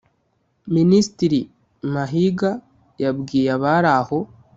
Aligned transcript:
Minisitiri 0.75 1.39
Mahiga 1.93 2.51
yabwiye 3.03 3.49
abari 3.57 3.89
aho 3.99 4.17